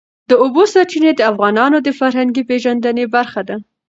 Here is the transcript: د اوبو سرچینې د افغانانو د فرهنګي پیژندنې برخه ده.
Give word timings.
د 0.29 0.31
اوبو 0.43 0.63
سرچینې 0.73 1.11
د 1.15 1.21
افغانانو 1.31 1.77
د 1.81 1.89
فرهنګي 1.99 2.43
پیژندنې 2.49 3.05
برخه 3.15 3.41
ده. 3.47 3.55